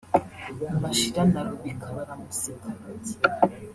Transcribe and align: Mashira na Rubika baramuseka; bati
Mashira 0.81 1.21
na 1.31 1.41
Rubika 1.47 1.87
baramuseka; 1.95 2.67
bati 2.81 3.15